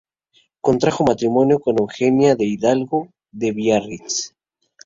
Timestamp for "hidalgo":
2.45-3.13